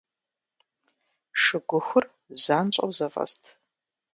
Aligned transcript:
Шыгухур 1.41 2.03
занщӀэу 2.43 2.91
зэфӀэст. 2.97 3.43